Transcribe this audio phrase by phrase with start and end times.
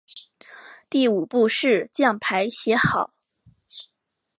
[0.89, 3.13] 第五步是将牌写好。